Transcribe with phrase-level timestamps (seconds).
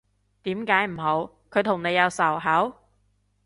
[0.41, 2.73] 點解唔好，佢同你有仇口？